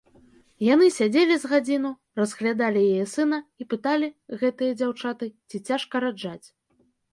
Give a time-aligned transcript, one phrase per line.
[0.67, 1.91] Яны сядзелі з гадзіну,
[2.21, 4.11] разглядалі яе сына і пыталі,
[4.43, 6.47] гэтыя дзяўчаты, ці цяжка раджаць.